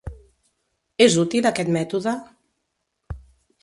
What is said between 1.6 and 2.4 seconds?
mètode?